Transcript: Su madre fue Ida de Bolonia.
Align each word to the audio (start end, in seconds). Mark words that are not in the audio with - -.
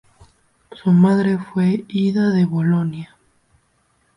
Su 0.71 0.91
madre 0.93 1.37
fue 1.37 1.85
Ida 1.87 2.31
de 2.31 2.45
Bolonia. 2.45 3.15